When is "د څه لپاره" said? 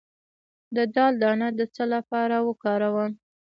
1.59-2.35